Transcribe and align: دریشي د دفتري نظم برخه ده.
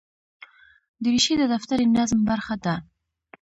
دریشي 1.03 1.33
د 1.37 1.43
دفتري 1.53 1.85
نظم 1.97 2.19
برخه 2.29 2.55
ده. 2.63 2.75